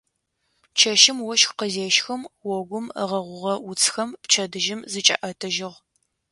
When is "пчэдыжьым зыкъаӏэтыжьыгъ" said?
4.21-5.77